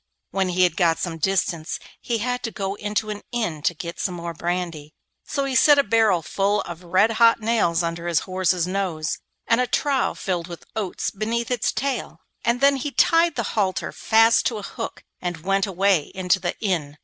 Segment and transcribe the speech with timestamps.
[0.31, 3.99] When he had got some distance he had to go into an inn to get
[3.99, 4.95] some more brandy;
[5.27, 9.61] so he set a barrel full of red hot nails under his horse's nose, and
[9.61, 14.47] a trough filled with oats beneath its tail, and then he tied the halter fast
[14.47, 16.97] to a hook and went away into the inn.